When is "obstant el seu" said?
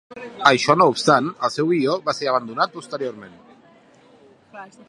0.93-1.69